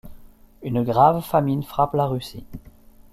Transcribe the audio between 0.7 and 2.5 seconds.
grave famine frappe la Russie.